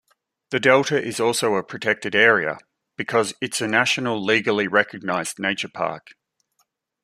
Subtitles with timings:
[0.49, 2.57] The delta is also a protected area,
[2.97, 6.13] because it's a national-legally recognized nature park.